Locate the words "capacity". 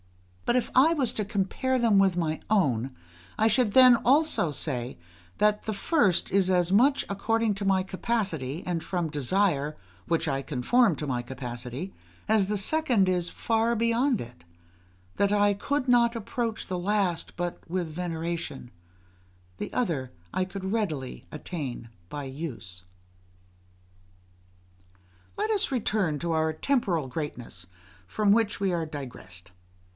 7.83-8.61, 11.21-11.93